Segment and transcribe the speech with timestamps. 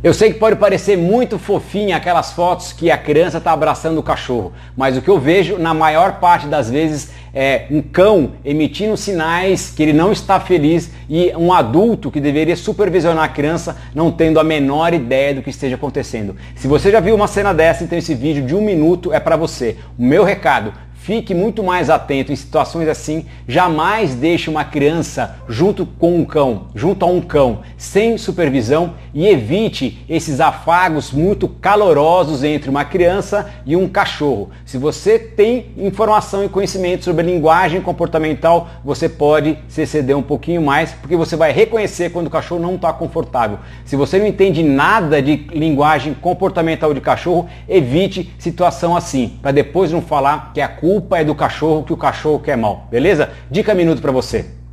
[0.00, 4.02] Eu sei que pode parecer muito fofinha aquelas fotos que a criança está abraçando o
[4.02, 8.96] cachorro, mas o que eu vejo na maior parte das vezes é um cão emitindo
[8.96, 14.12] sinais que ele não está feliz e um adulto que deveria supervisionar a criança não
[14.12, 16.36] tendo a menor ideia do que esteja acontecendo.
[16.54, 19.36] Se você já viu uma cena dessa, então esse vídeo de um minuto é para
[19.36, 19.78] você.
[19.98, 20.72] O meu recado,
[21.08, 23.24] Fique muito mais atento em situações assim.
[23.48, 29.26] Jamais deixe uma criança junto com um cão, junto a um cão, sem supervisão e
[29.26, 34.50] evite esses afagos muito calorosos entre uma criança e um cachorro.
[34.66, 40.60] Se você tem informação e conhecimento sobre linguagem comportamental, você pode se exceder um pouquinho
[40.60, 43.60] mais, porque você vai reconhecer quando o cachorro não está confortável.
[43.86, 49.90] Se você não entende nada de linguagem comportamental de cachorro, evite situação assim, para depois
[49.90, 52.88] não falar que é a culpa culpa é do cachorro que o cachorro quer mal,
[52.90, 53.30] beleza?
[53.48, 54.58] Dica minuto para você.